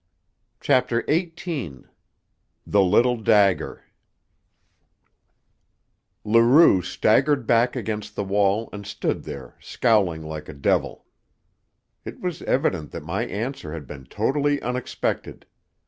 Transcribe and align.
CHAPTER 0.61 1.03
XVIII 1.07 1.83
THE 2.65 2.81
LITTLE 2.81 3.17
DAGGER 3.17 3.83
Leroux 6.23 6.81
staggered 6.81 7.45
back 7.45 7.75
against 7.75 8.15
the 8.15 8.23
wall 8.23 8.67
and 8.73 8.87
stood 8.87 9.25
there, 9.25 9.57
scowling 9.61 10.23
like 10.23 10.49
a 10.49 10.53
devil. 10.53 11.05
It 12.03 12.19
was 12.19 12.41
evident 12.41 12.89
that 12.93 13.03
my 13.03 13.27
answer 13.27 13.73
had 13.73 13.85
been 13.85 14.05
totally 14.05 14.59
unexpected. 14.63 15.45